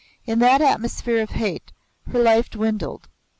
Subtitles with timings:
[0.25, 1.71] In that atmosphere of hate
[2.07, 3.07] her life dwindled.